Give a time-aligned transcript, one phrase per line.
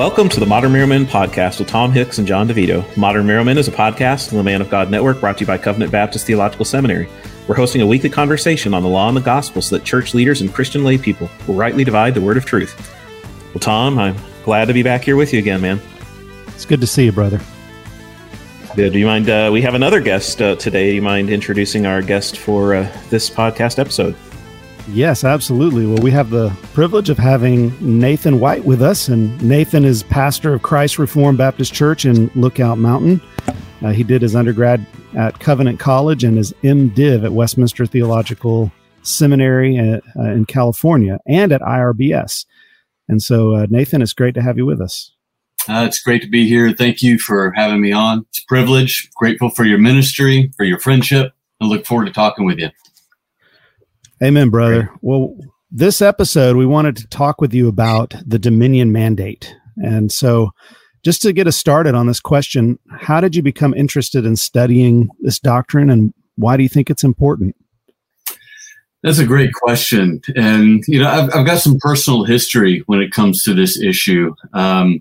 [0.00, 2.82] Welcome to the Modern Marrow Men podcast with Tom Hicks and John Divito.
[2.96, 5.46] Modern Marrow Men is a podcast on the Man of God Network brought to you
[5.46, 7.06] by Covenant Baptist Theological Seminary.
[7.46, 10.40] We're hosting a weekly conversation on the law and the gospel so that church leaders
[10.40, 12.96] and Christian lay people will rightly divide the word of truth.
[13.48, 15.78] Well, Tom, I'm glad to be back here with you again, man.
[16.46, 17.38] It's good to see you, brother.
[18.74, 18.94] Good.
[18.94, 19.28] Do you mind?
[19.28, 20.88] Uh, we have another guest uh, today.
[20.88, 24.16] Do you mind introducing our guest for uh, this podcast episode?
[24.92, 25.86] Yes, absolutely.
[25.86, 30.52] Well, we have the privilege of having Nathan White with us, and Nathan is pastor
[30.52, 33.20] of Christ Reformed Baptist Church in Lookout Mountain.
[33.82, 34.84] Uh, he did his undergrad
[35.16, 41.52] at Covenant College and his MDiv at Westminster Theological Seminary uh, uh in California and
[41.52, 42.44] at IRBS.
[43.08, 45.12] And so, uh, Nathan, it's great to have you with us.
[45.68, 46.72] Uh, it's great to be here.
[46.72, 48.26] Thank you for having me on.
[48.28, 49.08] It's a privilege.
[49.14, 51.32] Grateful for your ministry, for your friendship.
[51.60, 52.70] and look forward to talking with you.
[54.22, 54.82] Amen, brother.
[54.82, 54.98] Great.
[55.00, 55.36] Well,
[55.70, 59.54] this episode, we wanted to talk with you about the Dominion Mandate.
[59.76, 60.50] And so,
[61.02, 65.08] just to get us started on this question, how did you become interested in studying
[65.20, 67.56] this doctrine and why do you think it's important?
[69.02, 70.20] That's a great question.
[70.36, 74.34] And, you know, I've, I've got some personal history when it comes to this issue.
[74.52, 75.00] Um,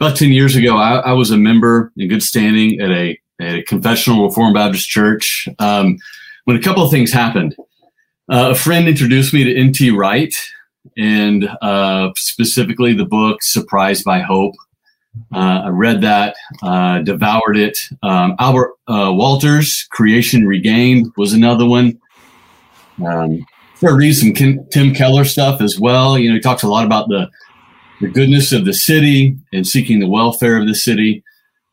[0.00, 3.54] about 10 years ago, I, I, was a member in good standing at a, at
[3.56, 5.96] a confessional Reformed Baptist church um,
[6.44, 7.54] when a couple of things happened.
[8.30, 9.90] Uh, a friend introduced me to N.T.
[9.90, 10.32] Wright
[10.96, 14.54] and uh, specifically the book Surprised by Hope.
[15.34, 16.36] Uh, I read that,
[17.04, 17.76] devoured it.
[18.04, 22.00] Um, Albert Wolters, Creation Regained, was another one.
[23.04, 26.16] Um, started reading some Kim, Tim Keller stuff as well.
[26.16, 27.28] You know, he talks a lot about the
[28.00, 31.22] the goodness of the city and seeking the welfare of the city.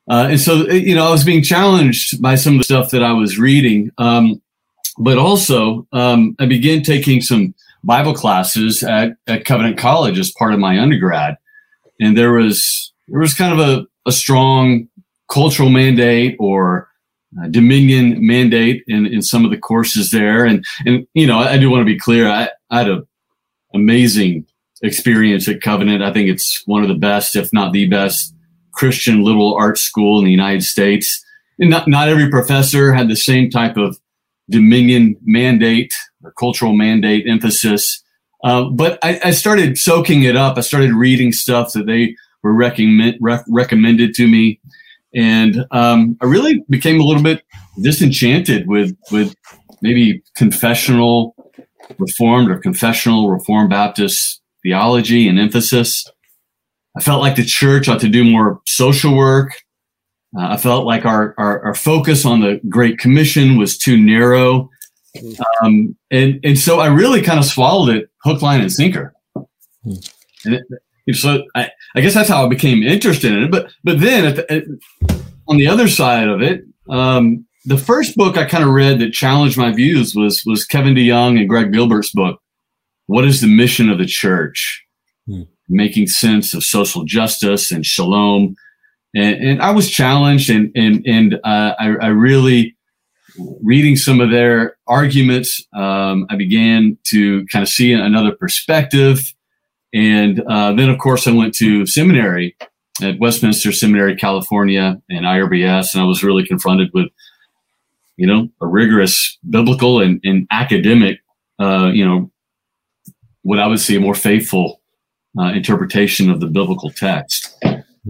[0.10, 3.04] Uh, and so, you know, I was being challenged by some of the stuff that
[3.04, 3.92] I was reading.
[3.98, 4.42] Um,
[4.98, 10.54] but also um, I began taking some Bible classes at, at Covenant College as part
[10.54, 11.38] of my undergrad,
[12.00, 14.88] and there was there was kind of a, a strong
[15.32, 16.90] cultural mandate or
[17.52, 21.70] dominion mandate in, in some of the courses there, and and you know I do
[21.70, 23.08] want to be clear I, I had an
[23.74, 24.46] amazing
[24.82, 26.04] experience at Covenant.
[26.04, 28.34] I think it's one of the best, if not the best,
[28.74, 31.24] Christian liberal arts school in the United States.
[31.60, 33.98] And not, not every professor had the same type of
[34.50, 35.92] dominion mandate
[36.24, 38.04] or cultural mandate emphasis.
[38.44, 40.58] Uh, but I, I, started soaking it up.
[40.58, 44.60] I started reading stuff that they were recommend, rec- recommended to me,
[45.16, 47.44] and um, I really became a little bit
[47.82, 49.36] disenchanted with with
[49.82, 51.36] maybe confessional
[51.98, 56.06] reformed or confessional reformed Baptist theology and emphasis.
[56.96, 59.52] I felt like the church ought to do more social work,
[60.36, 64.70] uh, I felt like our, our, our focus on the Great Commission was too narrow,
[65.64, 69.16] um, and and so I really kind of swallowed it hook, line, and sinker.
[69.84, 70.06] And
[71.08, 73.52] it, so I, I guess that's how I became interested in it.
[73.52, 74.64] But but then at the, at,
[75.48, 79.14] on the other side of it, um, the first book I kind of read that
[79.14, 82.42] challenged my views was was Kevin DeYoung and Greg Gilbert's book.
[83.06, 84.84] What is the mission of the church?
[85.26, 85.44] Hmm.
[85.70, 88.56] Making sense of social justice and shalom
[89.16, 92.76] and, and I was challenged, and and and uh, I, I, really
[93.62, 95.66] reading some of their arguments.
[95.74, 99.34] Um, I began to kind of see another perspective,
[99.94, 102.56] and uh, then of course I went to seminary
[103.02, 107.08] at Westminster Seminary, California, and IRBS, and I was really confronted with
[108.18, 111.20] you know a rigorous biblical and, and academic,
[111.60, 112.32] uh, you know,
[113.44, 114.82] what I would see a more faithful
[115.40, 117.56] uh, interpretation of the biblical text.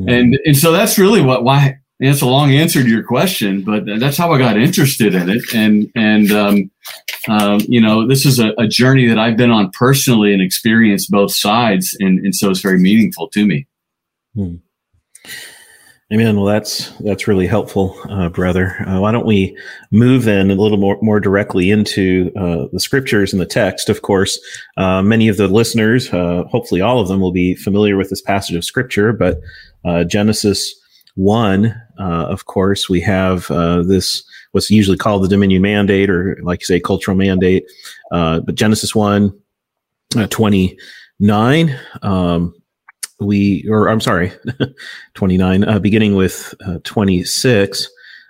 [0.07, 3.83] And and so that's really what why it's a long answer to your question, but
[3.99, 5.43] that's how I got interested in it.
[5.53, 6.71] And and um,
[7.27, 11.11] um, you know, this is a, a, journey that I've been on personally and experienced
[11.11, 13.67] both sides, and, and so it's very meaningful to me.
[14.33, 14.55] Hmm.
[16.13, 16.37] Amen.
[16.37, 18.77] Well, that's that's really helpful, uh, brother.
[18.87, 19.57] Uh, why don't we
[19.91, 23.89] move then a little more more directly into uh, the scriptures and the text?
[23.89, 24.39] Of course,
[24.77, 28.21] uh, many of the listeners, uh, hopefully all of them, will be familiar with this
[28.21, 29.11] passage of scripture.
[29.11, 29.41] But
[29.87, 30.75] uh, Genesis
[31.15, 33.47] one, of course, we have
[33.87, 37.65] this what's usually called the Dominion Mandate, or like you say, cultural mandate.
[38.11, 39.33] but Genesis one,
[40.29, 40.77] twenty
[41.19, 41.77] nine.
[42.03, 42.53] Um,
[43.19, 44.31] we, or I'm sorry,
[45.15, 47.89] 29, uh, beginning with uh, 26.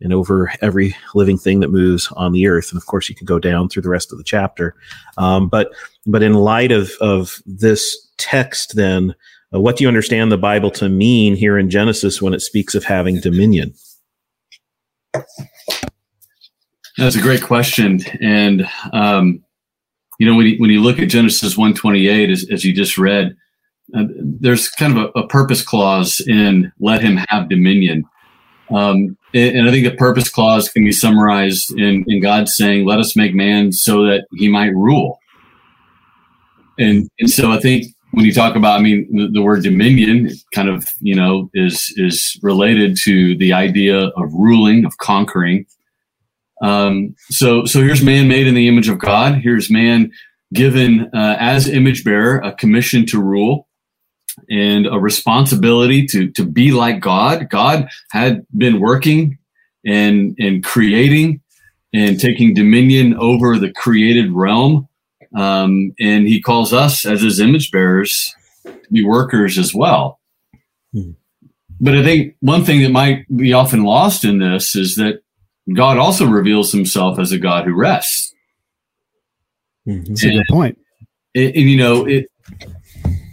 [0.00, 2.70] and over every living thing that moves on the earth.
[2.70, 4.74] And of course, you can go down through the rest of the chapter.
[5.16, 5.72] Um, but
[6.06, 9.14] but in light of of this text, then
[9.54, 12.74] uh, what do you understand the Bible to mean here in Genesis when it speaks
[12.74, 13.74] of having dominion?
[16.98, 19.42] That's a great question, and um,
[20.18, 22.74] you know when you, when you look at Genesis one twenty eight, as, as you
[22.74, 23.36] just read,
[23.96, 28.04] uh, there's kind of a, a, purpose clause in "let him have dominion,"
[28.70, 32.98] um, and, I think the purpose clause can be summarized in, in God saying, "Let
[32.98, 35.18] us make man so that he might rule."
[36.78, 40.30] And and so I think when you talk about, I mean, the, the word dominion
[40.54, 45.66] kind of you know is is related to the idea of ruling, of conquering
[46.60, 49.36] um, so, so here's man made in the image of God.
[49.36, 50.10] Here's man
[50.52, 53.67] given uh, as image bearer a commission to rule
[54.50, 57.48] and a responsibility to to be like God.
[57.50, 59.38] God had been working
[59.86, 61.40] and and creating
[61.92, 64.88] and taking dominion over the created realm,
[65.36, 68.34] um, and He calls us as His image bearers
[68.64, 70.20] to be workers as well.
[70.92, 71.12] Hmm.
[71.80, 75.20] But I think one thing that might be often lost in this is that
[75.74, 78.34] God also reveals himself as a God who rests.
[79.86, 80.04] Mm-hmm.
[80.08, 80.78] That's and, a good point.
[81.34, 82.26] And, and, you know, it,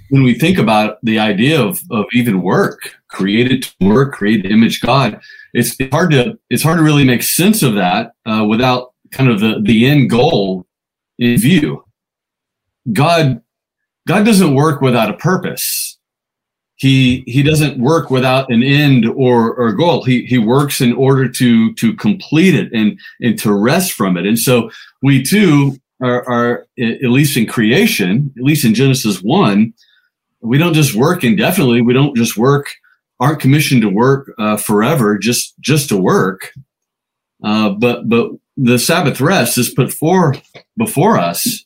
[0.09, 4.81] when we think about the idea of, of even work, created to work, created image
[4.81, 5.19] God,
[5.53, 9.39] it's, hard to it's hard to really make sense of that uh, without kind of
[9.39, 10.65] the, the end goal
[11.17, 11.83] in view.
[12.91, 13.41] God
[14.07, 15.97] God doesn't work without a purpose.
[16.75, 20.03] He he doesn't work without an end or or goal.
[20.03, 24.25] He he works in order to to complete it and and to rest from it.
[24.25, 24.69] And so
[25.01, 29.73] we too are, are at least in creation at least in genesis 1
[30.45, 31.81] we don't just work indefinitely.
[31.81, 32.75] We don't just work
[33.19, 36.51] aren't commissioned to work uh, forever just just to work.
[37.43, 40.35] Uh, but but the sabbath rest is put for
[40.77, 41.65] before us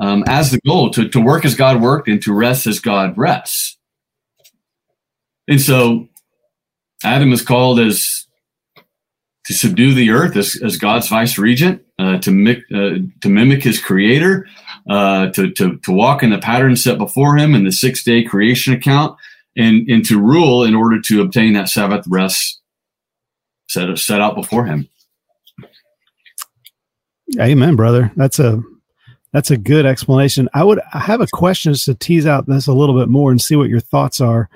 [0.00, 3.16] um, as the goal to, to work as god worked and to rest as god
[3.16, 3.76] rests.
[5.46, 6.08] And so
[7.04, 8.26] Adam is called as
[9.46, 13.80] to subdue the earth as, as God's vice regent, uh, to, uh, to mimic his
[13.80, 14.46] creator,
[14.88, 18.22] uh, to, to, to walk in the pattern set before him in the six day
[18.22, 19.16] creation account,
[19.56, 22.60] and, and to rule in order to obtain that Sabbath rest
[23.68, 24.88] set, set out before him.
[27.38, 28.10] Amen, brother.
[28.16, 28.62] That's a
[29.32, 30.48] that's a good explanation.
[30.54, 33.30] I would I have a question just to tease out this a little bit more
[33.30, 34.48] and see what your thoughts are.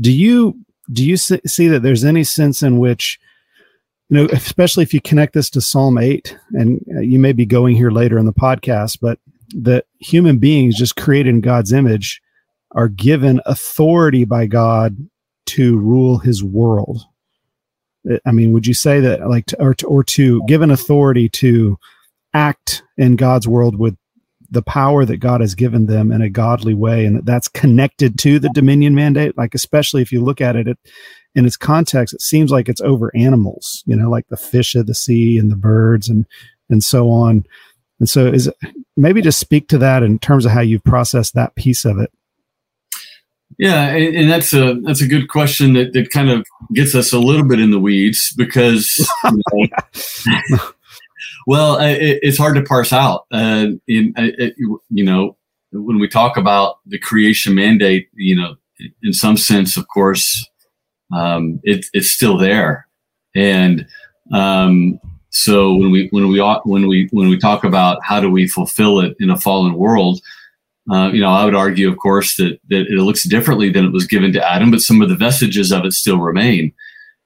[0.00, 0.56] Do you
[0.92, 3.18] do you see that there's any sense in which
[4.08, 7.46] you know, especially if you connect this to Psalm 8, and uh, you may be
[7.46, 9.18] going here later in the podcast, but
[9.52, 12.20] that human beings just created in God's image
[12.72, 14.96] are given authority by God
[15.46, 17.02] to rule his world.
[18.10, 21.28] Uh, I mean, would you say that like, to, or, to, or to given authority
[21.30, 21.78] to
[22.34, 23.96] act in God's world with
[24.50, 28.18] the power that God has given them in a godly way, and that that's connected
[28.18, 29.36] to the dominion mandate.
[29.36, 30.78] Like, especially if you look at it, it
[31.34, 34.86] in its context, it seems like it's over animals, you know, like the fish of
[34.86, 36.26] the sea and the birds and
[36.68, 37.44] and so on.
[38.02, 38.50] And so, is
[38.96, 42.12] maybe just speak to that in terms of how you've processed that piece of it.
[43.60, 46.44] Yeah, and that's a that's a good question that, that kind of
[46.74, 49.68] gets us a little bit in the weeds because you
[50.50, 50.58] know,
[51.46, 53.26] Well, it, it's hard to parse out.
[53.30, 55.36] Uh, in, it, you know,
[55.70, 58.56] when we talk about the creation mandate, you know,
[59.04, 60.44] in some sense, of course,
[61.14, 62.88] um, it, it's still there,
[63.36, 63.86] and
[64.32, 64.98] um,
[65.32, 69.00] so when we when we when we when we talk about how do we fulfill
[69.00, 70.20] it in a fallen world,
[70.90, 73.92] uh, you know, I would argue, of course, that that it looks differently than it
[73.92, 76.72] was given to Adam, but some of the vestiges of it still remain.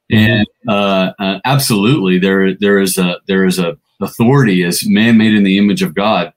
[0.09, 5.35] And uh, uh, absolutely, there there is a there is a authority as man made
[5.35, 6.33] in the image of God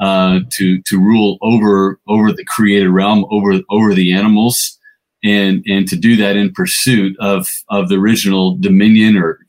[0.00, 4.78] uh, to to rule over over the created realm, over over the animals,
[5.24, 9.40] and and to do that in pursuit of of the original dominion or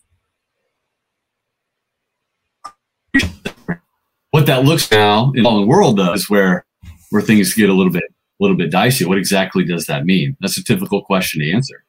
[4.32, 6.66] what that looks now in the world does where
[7.10, 9.06] where things get a little bit a little bit dicey.
[9.06, 10.38] What exactly does that mean?
[10.40, 11.84] That's a difficult question to answer.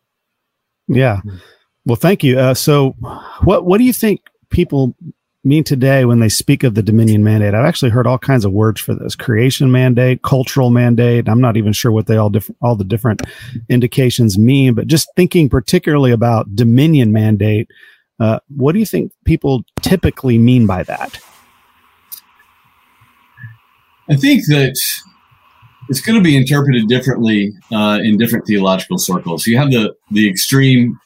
[0.89, 1.21] Yeah.
[1.87, 2.39] Well, thank you.
[2.39, 2.91] Uh, so,
[3.45, 4.21] what what do you think
[4.51, 4.95] people
[5.43, 7.55] mean today when they speak of the Dominion mandate?
[7.55, 11.29] I've actually heard all kinds of words for this: creation mandate, cultural mandate.
[11.29, 13.23] I'm not even sure what they all different all the different
[13.69, 14.75] indications mean.
[14.75, 17.71] But just thinking particularly about Dominion mandate,
[18.19, 21.19] uh, what do you think people typically mean by that?
[24.09, 24.77] I think that
[25.89, 29.47] it's going to be interpreted differently uh, in different theological circles.
[29.47, 30.99] You have the the extreme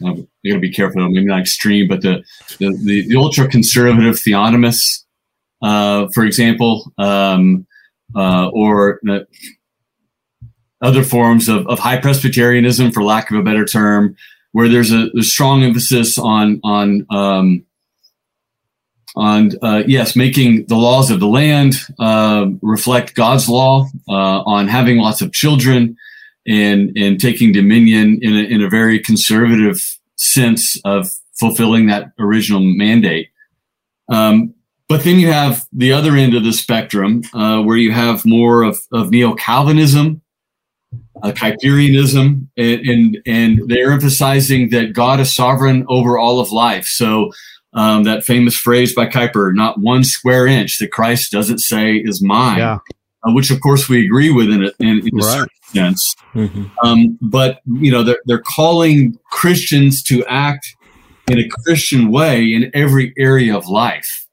[0.00, 2.22] you got to be careful, maybe not extreme, but the
[2.58, 5.04] the, the, the ultra conservative theonomists,
[5.60, 7.66] uh, for example, um,
[8.14, 9.00] uh, or
[10.80, 14.16] other forms of, of high Presbyterianism, for lack of a better term,
[14.52, 17.64] where there's a, a strong emphasis on on um,
[19.16, 24.68] on uh, yes, making the laws of the land uh, reflect God's law, uh, on
[24.68, 25.96] having lots of children,
[26.46, 29.80] and and taking dominion in a, in a very conservative
[30.16, 33.28] sense of fulfilling that original mandate.
[34.08, 34.54] Um,
[34.88, 38.62] but then you have the other end of the spectrum, uh, where you have more
[38.62, 40.22] of, of neo Calvinism,
[41.22, 46.84] uh, Kuyperianism, and, and, and they're emphasizing that God is sovereign over all of life.
[46.84, 47.32] So
[47.72, 52.22] um, that famous phrase by Kuyper, "Not one square inch that Christ doesn't say is
[52.22, 52.78] mine," yeah.
[53.26, 55.22] uh, which of course we agree with in, a, in, in right.
[55.22, 56.14] a certain sense.
[56.34, 56.64] Mm-hmm.
[56.82, 60.66] Um, but you know, they're, they're calling Christians to act
[61.28, 64.26] in a Christian way in every area of life.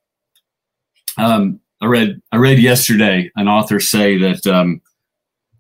[1.18, 4.82] Um, I read I read yesterday an author say that um,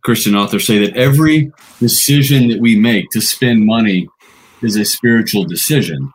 [0.05, 4.07] Christian author say that every decision that we make to spend money
[4.61, 6.11] is a spiritual decision.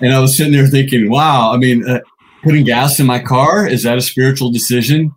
[0.00, 2.00] And I was sitting there thinking, wow, I mean, uh,
[2.44, 5.12] putting gas in my car is that a spiritual decision?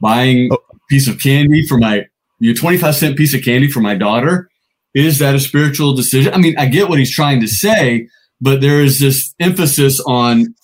[0.00, 0.56] Buying a
[0.88, 2.06] piece of candy for my
[2.40, 4.48] you know, 25 cent piece of candy for my daughter
[4.94, 6.32] is that a spiritual decision?
[6.32, 8.08] I mean, I get what he's trying to say,
[8.40, 10.54] but there is this emphasis on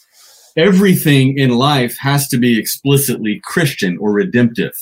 [0.56, 4.72] everything in life has to be explicitly Christian or redemptive.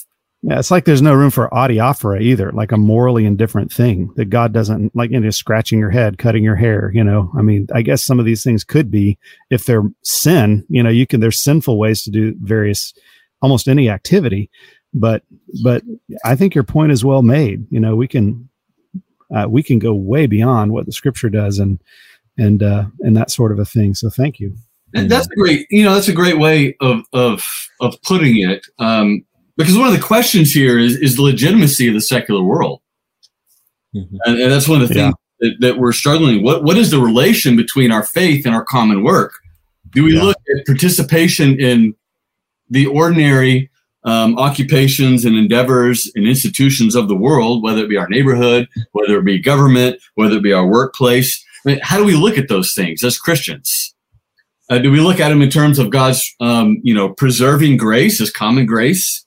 [0.42, 4.26] Yeah, it's like there's no room for adiaphora either, like a morally indifferent thing that
[4.26, 7.32] God doesn't like, you know, scratching your head, cutting your hair, you know.
[7.36, 9.18] I mean, I guess some of these things could be
[9.50, 12.94] if they're sin, you know, you can, there's sinful ways to do various,
[13.42, 14.48] almost any activity.
[14.94, 15.24] But,
[15.64, 15.82] but
[16.24, 17.66] I think your point is well made.
[17.68, 18.48] You know, we can,
[19.34, 21.82] uh, we can go way beyond what the scripture does and,
[22.38, 23.94] and, uh, and that sort of a thing.
[23.94, 24.54] So thank you.
[24.94, 27.44] And that's a great, you know, that's a great way of, of,
[27.80, 28.64] of putting it.
[28.78, 29.24] Um,
[29.58, 32.80] because one of the questions here is is the legitimacy of the secular world,
[33.94, 34.16] mm-hmm.
[34.24, 35.50] and, and, that's one of the things yeah.
[35.50, 36.42] that, that, we're struggling.
[36.42, 39.34] What what is the relation between our faith and our common work?
[39.90, 40.22] Do we yeah.
[40.22, 41.94] look at participation in
[42.70, 43.70] the ordinary
[44.04, 49.18] um, occupations and endeavors and institutions of the world, whether it be our neighborhood, whether
[49.18, 51.44] it be government, whether it be our workplace?
[51.66, 53.94] I mean, how do we look at those things as Christians?
[54.70, 58.20] Uh, do we look at them in terms of God's, um, you know, preserving grace
[58.20, 59.24] as common grace?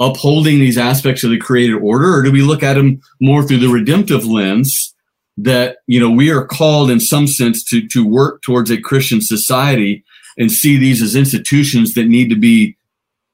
[0.00, 3.58] Upholding these aspects of the created order, or do we look at them more through
[3.58, 4.94] the redemptive lens
[5.36, 9.20] that you know we are called in some sense to to work towards a Christian
[9.20, 10.04] society
[10.36, 12.76] and see these as institutions that need to be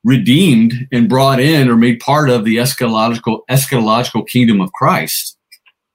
[0.05, 5.37] redeemed and brought in or made part of the eschatological eschatological kingdom of Christ.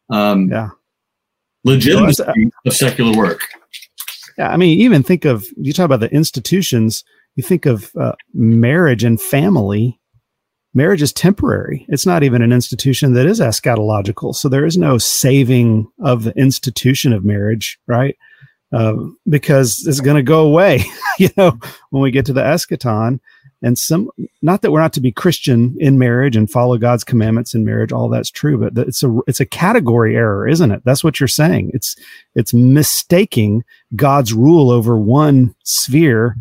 [0.10, 0.70] Um, yeah,
[1.64, 3.42] legitimacy you know, of secular work.
[4.38, 7.04] Yeah, I mean, even think of you talk about the institutions.
[7.36, 10.01] You think of uh, marriage and family
[10.74, 11.86] marriage is temporary.
[11.90, 14.36] It's not even an institution that is eschatological.
[14.36, 18.18] So there is no saving of the institution of marriage, right?
[18.72, 18.96] Uh,
[19.28, 20.84] because it's going to go away,
[21.20, 21.58] you know,
[21.90, 23.20] when we get to the eschaton.
[23.64, 24.10] And some,
[24.42, 27.92] not that we're not to be Christian in marriage and follow God's commandments in marriage,
[27.92, 30.82] all that's true, but it's a it's a category error, isn't it?
[30.84, 31.70] That's what you're saying.
[31.74, 31.96] It's
[32.34, 33.64] it's mistaking
[33.96, 36.38] God's rule over one sphere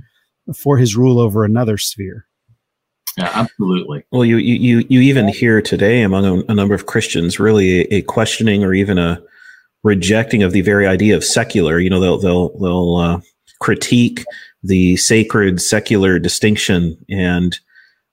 [0.56, 2.26] for His rule over another sphere.
[3.16, 4.04] Yeah, absolutely.
[4.12, 7.96] Well, you you you even hear today among a, a number of Christians really a,
[7.96, 9.20] a, questioning or even a
[9.82, 11.78] rejecting of the very idea of secular.
[11.78, 13.20] You know, they'll they'll they'll uh,
[13.60, 14.24] critique
[14.62, 17.58] the sacred secular distinction, and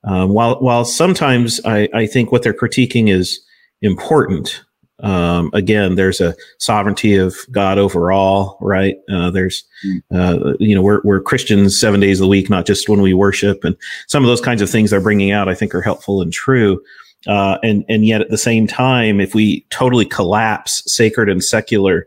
[0.04, 3.40] um, while while sometimes I, I think what they're critiquing is
[3.82, 4.64] important,
[5.00, 8.96] um, again, there's a sovereignty of God overall, right?
[9.10, 9.64] Uh, there's,
[10.12, 13.62] uh, you know, we're, we're Christians seven days a week, not just when we worship.
[13.64, 13.76] And
[14.08, 16.82] some of those kinds of things they're bringing out, I think are helpful and true.
[17.26, 22.06] Uh, and, and yet at the same time, if we totally collapse sacred and secular,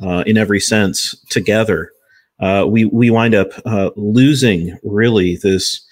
[0.00, 1.92] uh, in every sense together,
[2.40, 5.86] uh, we, we wind up, uh, losing really this,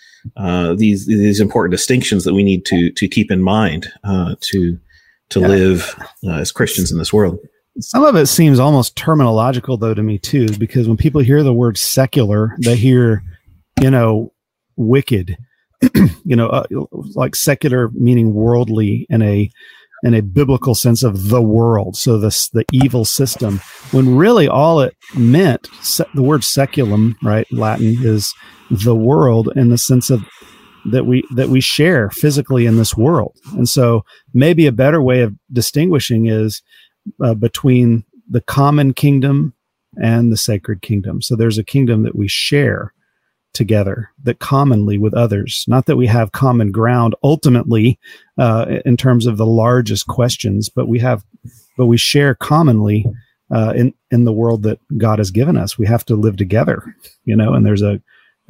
[0.76, 3.88] these, these important distinctions that we need to, to keep in mind,
[4.40, 4.78] to,
[5.30, 5.46] to yeah.
[5.48, 5.94] live
[6.24, 7.38] uh, as Christians in this world.
[7.78, 11.54] Some of it seems almost terminological, though, to me too, because when people hear the
[11.54, 13.22] word secular, they hear,
[13.80, 14.32] you know,
[14.76, 15.38] wicked,
[16.24, 16.64] you know, uh,
[17.14, 19.50] like secular meaning worldly in a
[20.02, 21.96] in a biblical sense of the world.
[21.96, 23.60] So this the evil system,
[23.92, 28.34] when really all it meant, se- the word saeculum, right, Latin is
[28.70, 30.24] the world in the sense of
[30.86, 33.36] that we that we share physically in this world.
[33.52, 36.62] And so maybe a better way of distinguishing is
[37.22, 39.54] uh, between the common kingdom
[40.00, 41.22] and the sacred kingdom.
[41.22, 42.92] So there's a kingdom that we share
[43.52, 47.98] together that commonly with others not that we have common ground ultimately
[48.38, 51.24] uh, in terms of the largest questions but we have
[51.76, 53.04] but we share commonly
[53.52, 56.94] uh, in in the world that god has given us we have to live together
[57.24, 58.00] you know and there's a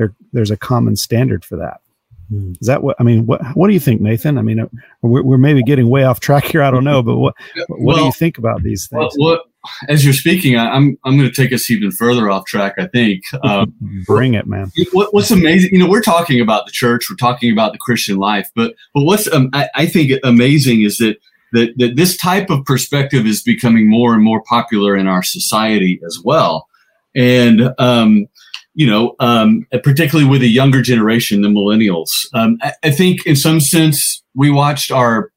[0.01, 1.83] there, there's a common standard for that.
[2.31, 3.27] Is that what I mean?
[3.27, 4.39] What What do you think, Nathan?
[4.39, 4.67] I mean, uh,
[5.03, 6.63] we're, we're maybe getting way off track here.
[6.63, 7.35] I don't know, but what
[7.69, 9.15] What well, do you think about these things?
[9.19, 9.41] Well,
[9.89, 12.75] as you're speaking, I, am I'm, I'm going to take us even further off track.
[12.79, 13.25] I think.
[13.43, 13.75] Um,
[14.07, 14.71] Bring it, man.
[14.93, 18.17] What, what's amazing, you know, we're talking about the church, we're talking about the Christian
[18.19, 21.17] life, but but what's um, I, I think amazing is that
[21.53, 26.01] that that this type of perspective is becoming more and more popular in our society
[26.07, 26.69] as well,
[27.17, 28.27] and um,
[28.81, 32.09] you know, um, particularly with the younger generation, the millennials.
[32.33, 35.31] Um, I, I, think in some sense we watched our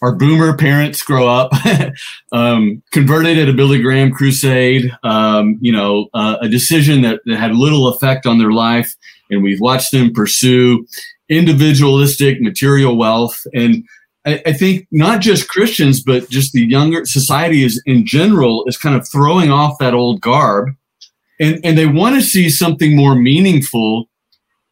[0.00, 1.52] our boomer parents grow up,
[2.32, 7.36] um, converted at a Billy Graham crusade, um, you know, uh, a decision that, that
[7.36, 8.94] had little effect on their life.
[9.28, 10.86] And we've watched them pursue
[11.28, 13.38] individualistic material wealth.
[13.52, 13.84] And
[14.24, 18.78] I, I, think not just Christians, but just the younger society is in general is
[18.78, 20.70] kind of throwing off that old garb.
[21.40, 24.08] And, and they want to see something more meaningful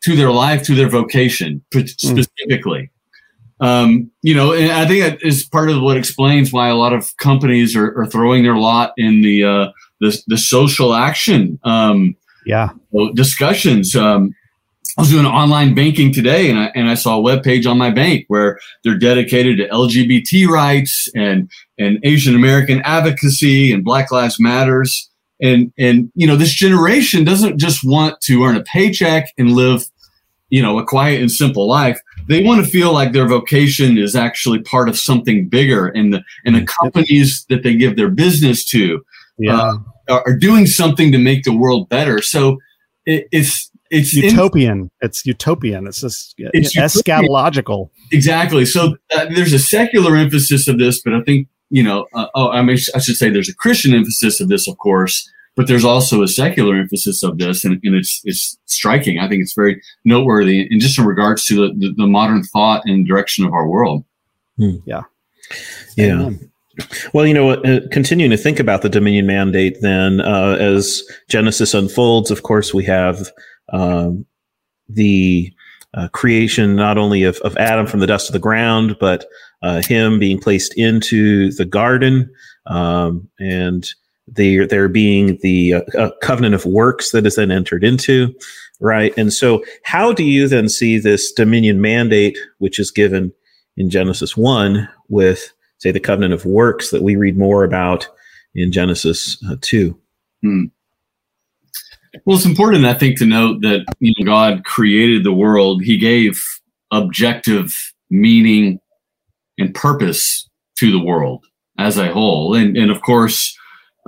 [0.04, 1.87] to their life, to their vocation hmm.
[1.87, 2.82] specifically.
[2.82, 2.90] Mm.
[3.60, 6.92] Um, you know, and I think that is part of what explains why a lot
[6.92, 11.58] of companies are, are throwing their lot in the uh, the, the social action.
[11.64, 12.68] Um, yeah,
[13.14, 13.96] discussions.
[13.96, 14.32] Um,
[14.96, 17.78] I was doing online banking today, and I and I saw a web page on
[17.78, 24.10] my bank where they're dedicated to LGBT rights and and Asian American advocacy and Black
[24.10, 25.08] Lives Matters.
[25.40, 29.85] And and you know, this generation doesn't just want to earn a paycheck and live,
[30.50, 32.01] you know, a quiet and simple life.
[32.29, 36.22] They want to feel like their vocation is actually part of something bigger and the
[36.44, 39.05] and the companies that they give their business to
[39.38, 39.61] yeah.
[39.61, 39.74] uh,
[40.11, 42.20] are, are, doing something to make the world better.
[42.20, 42.59] So
[43.07, 44.81] it, it's it's utopian.
[44.81, 45.87] In, it's utopian.
[45.87, 47.90] It's just it's eschatological.
[48.12, 48.66] exactly.
[48.66, 52.50] So uh, there's a secular emphasis of this but i think you know uh, oh
[52.50, 55.85] i mean i should say there's a christian emphasis of this of course but there's
[55.85, 59.18] also a secular emphasis of this, and, and it's it's striking.
[59.18, 62.83] I think it's very noteworthy, and just in regards to the, the, the modern thought
[62.85, 64.04] and direction of our world.
[64.57, 64.76] Hmm.
[64.85, 65.02] Yeah,
[65.96, 66.12] yeah.
[66.12, 66.52] Amen.
[67.12, 71.74] Well, you know, uh, continuing to think about the Dominion mandate, then uh, as Genesis
[71.74, 73.28] unfolds, of course, we have
[73.72, 74.24] um,
[74.88, 75.52] the
[75.94, 79.24] uh, creation not only of, of Adam from the dust of the ground, but
[79.62, 82.31] uh, him being placed into the garden
[82.66, 83.88] um, and
[84.27, 88.35] there there being the uh, uh, covenant of works that is then entered into
[88.81, 93.33] right and so how do you then see this dominion mandate which is given
[93.77, 98.09] in genesis 1 with say the covenant of works that we read more about
[98.55, 99.98] in genesis uh, 2
[100.42, 100.64] hmm.
[102.25, 105.97] Well it's important i think to note that you know god created the world he
[105.97, 106.38] gave
[106.90, 107.75] objective
[108.11, 108.81] meaning
[109.59, 111.44] and purpose to the world
[111.79, 113.57] as a whole and and of course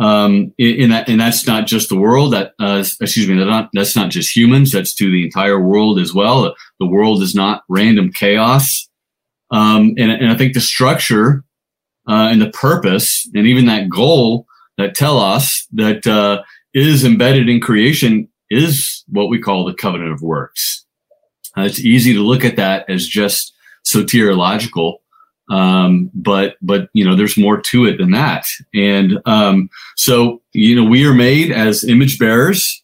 [0.01, 2.33] um, in, that, and that's not just the world.
[2.33, 4.73] That uh, excuse me, not, that's not just humans.
[4.73, 6.55] That's to the entire world as well.
[6.79, 8.89] The world is not random chaos.
[9.51, 11.45] Um, and, and I think the structure
[12.09, 14.47] uh, and the purpose, and even that goal
[14.79, 16.43] that tell us that uh,
[16.75, 20.85] is embedded in creation is what we call the covenant of works.
[21.57, 23.53] Uh, it's easy to look at that as just
[23.85, 24.99] soteriological,
[25.51, 28.45] um, but but you know, there's more to it than that.
[28.75, 32.83] And um, so you know, we are made as image bearers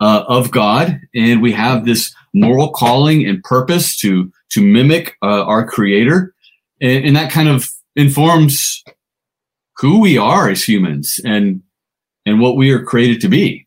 [0.00, 5.44] uh, of God, and we have this moral calling and purpose to to mimic uh,
[5.44, 6.34] our Creator,
[6.80, 8.82] and, and that kind of informs
[9.76, 11.62] who we are as humans and
[12.26, 13.66] and what we are created to be.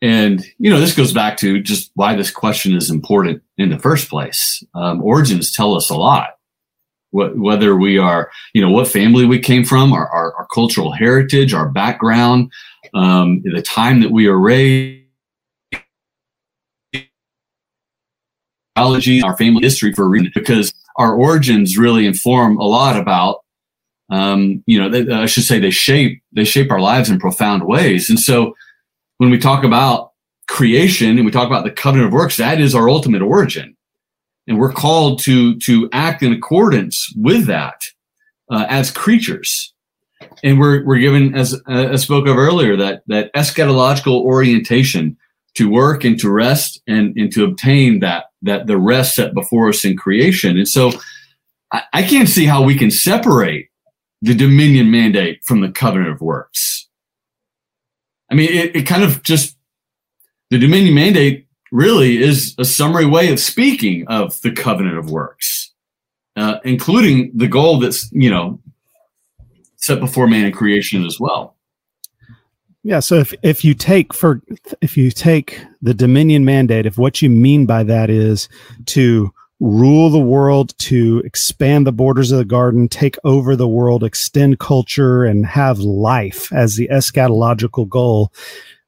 [0.00, 3.78] And you know, this goes back to just why this question is important in the
[3.78, 4.62] first place.
[4.74, 6.34] Um, origins tell us a lot
[7.10, 11.54] whether we are, you know, what family we came from, our, our, our cultural heritage,
[11.54, 12.52] our background,
[12.94, 15.04] um, the time that we are raised,
[18.76, 23.42] our family history for a reason, because our origins really inform a lot about,
[24.10, 27.64] um, you know, they, I should say they shape they shape our lives in profound
[27.64, 28.08] ways.
[28.08, 28.54] And so,
[29.18, 30.12] when we talk about
[30.46, 33.76] creation and we talk about the covenant of works, that is our ultimate origin.
[34.46, 37.82] And we're called to to act in accordance with that
[38.50, 39.74] uh, as creatures.
[40.42, 45.16] And we're we're given as uh, I spoke of earlier that that eschatological orientation
[45.54, 49.68] to work and to rest and and to obtain that that the rest set before
[49.68, 50.56] us in creation.
[50.56, 50.92] And so
[51.72, 53.67] I, I can't see how we can separate
[54.20, 56.88] the dominion mandate from the covenant of works
[58.30, 59.56] I mean, it, it kind of just
[60.50, 65.72] the dominion mandate really is a summary way of speaking of the covenant of works,
[66.36, 68.60] uh, including the goal that's you know
[69.76, 71.56] set before man in creation as well.
[72.82, 74.42] Yeah, so if if you take for
[74.80, 78.48] if you take the dominion mandate, if what you mean by that is
[78.86, 84.04] to rule the world, to expand the borders of the garden, take over the world,
[84.04, 88.32] extend culture, and have life as the eschatological goal.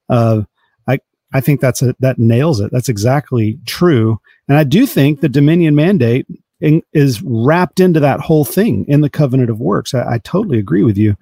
[0.09, 0.43] Uh,
[0.89, 0.99] I
[1.33, 2.71] I think that's a that nails it.
[2.73, 6.27] That's exactly true, and I do think the Dominion mandate
[6.61, 9.95] in, is wrapped into that whole thing in the covenant of works.
[9.95, 11.17] I, I totally agree with you.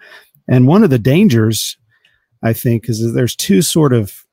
[0.47, 1.77] And one of the dangers,
[2.43, 4.25] I think, is that there's two sort of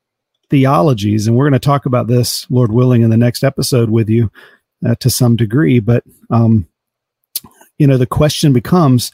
[0.50, 4.08] theologies, and we're going to talk about this, Lord willing, in the next episode with
[4.08, 4.30] you
[4.84, 5.80] uh, to some degree.
[5.80, 6.66] But, um,
[7.78, 9.12] you know, the question becomes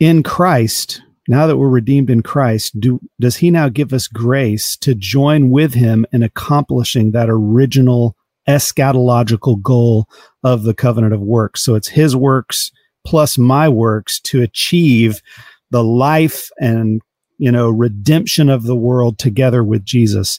[0.00, 4.76] in Christ, now that we're redeemed in Christ, do, does he now give us grace
[4.78, 8.16] to join with him in accomplishing that original
[8.48, 10.08] eschatological goal
[10.44, 11.62] of the covenant of works?
[11.62, 12.70] So it's his works
[13.04, 15.22] plus my works to achieve
[15.70, 17.00] the life and
[17.38, 20.38] you know redemption of the world together with Jesus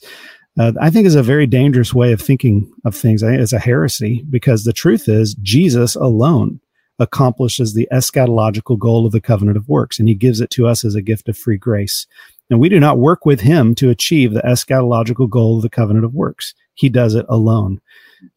[0.60, 3.24] uh, I think is a very dangerous way of thinking of things.
[3.24, 6.60] I think it's a heresy because the truth is Jesus alone
[7.00, 10.84] accomplishes the eschatological goal of the covenant of works, and he gives it to us
[10.84, 12.08] as a gift of free grace.
[12.50, 16.06] And we do not work with him to achieve the eschatological goal of the covenant
[16.06, 16.54] of works.
[16.74, 17.82] He does it alone.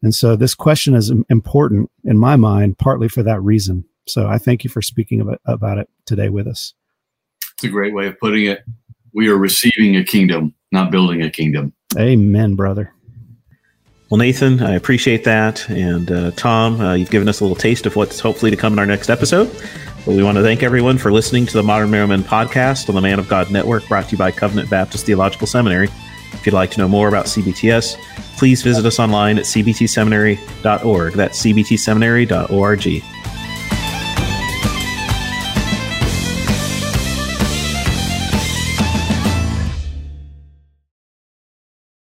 [0.03, 3.85] And so this question is important in my mind, partly for that reason.
[4.07, 6.73] So I thank you for speaking about, about it today with us.
[7.53, 8.63] It's a great way of putting it.
[9.13, 11.73] We are receiving a kingdom, not building a kingdom.
[11.97, 12.93] Amen, brother.
[14.09, 15.69] Well, Nathan, I appreciate that.
[15.69, 18.73] And uh, Tom, uh, you've given us a little taste of what's hopefully to come
[18.73, 19.49] in our next episode.
[20.05, 22.95] But we want to thank everyone for listening to the Modern Marrow Men podcast on
[22.95, 25.87] the Man of God Network, brought to you by Covenant Baptist Theological Seminary.
[26.33, 27.95] If you'd like to know more about CBTS,
[28.37, 31.13] please visit us online at cbtseminary.org.
[31.13, 33.20] That's cbtseminary.org.